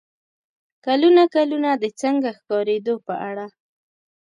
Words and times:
کلونه 0.85 1.23
کلونه 1.35 1.69
د 1.83 1.85
"څنګه 2.01 2.29
ښکارېدو" 2.37 2.95
په 3.07 3.13
اړه 3.29 3.45